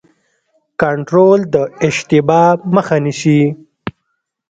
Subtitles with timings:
[0.81, 1.55] کنټرول د
[1.87, 3.41] اشتباه مخه نیسي